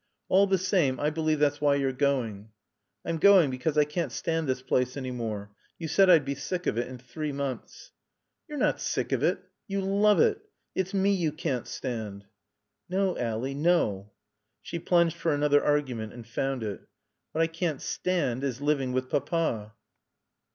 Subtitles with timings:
[0.29, 2.49] "All the same I believe that's why you're going."
[3.05, 5.51] "I'm going because I can't stand this place any longer.
[5.77, 7.91] You said I'd be sick of it in three months."
[8.49, 9.43] "You're not sick of it.
[9.67, 10.39] You love it.
[10.73, 12.25] It's me you can't stand."
[12.89, 14.09] "No, Ally no."
[14.63, 16.81] She plunged for another argument and found it.
[17.31, 19.75] "What I can't stand is living with Papa."